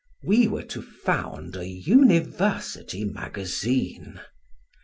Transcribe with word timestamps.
We 0.23 0.47
were 0.47 0.63
to 0.63 0.81
found 0.81 1.55
a 1.55 1.67
University 1.67 3.05
magazine. 3.05 4.19